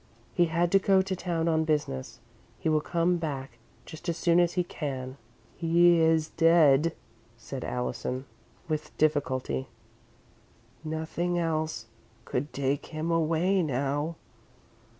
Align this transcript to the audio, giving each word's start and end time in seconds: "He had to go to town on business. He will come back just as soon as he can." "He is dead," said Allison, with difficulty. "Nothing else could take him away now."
"He 0.33 0.45
had 0.45 0.71
to 0.71 0.79
go 0.79 1.03
to 1.03 1.15
town 1.15 1.47
on 1.47 1.63
business. 1.63 2.19
He 2.57 2.69
will 2.69 2.81
come 2.81 3.17
back 3.17 3.59
just 3.85 4.09
as 4.09 4.17
soon 4.17 4.39
as 4.39 4.53
he 4.53 4.63
can." 4.63 5.15
"He 5.55 5.99
is 5.99 6.29
dead," 6.29 6.95
said 7.37 7.63
Allison, 7.63 8.25
with 8.67 8.97
difficulty. 8.97 9.67
"Nothing 10.83 11.37
else 11.37 11.85
could 12.25 12.51
take 12.51 12.87
him 12.87 13.11
away 13.11 13.61
now." 13.61 14.15